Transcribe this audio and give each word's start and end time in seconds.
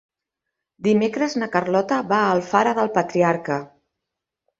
Dimecres 0.85 1.35
na 1.41 1.49
Carlota 1.55 1.99
va 2.13 2.21
a 2.21 2.31
Alfara 2.37 2.73
del 2.79 2.89
Patriarca. 2.97 3.59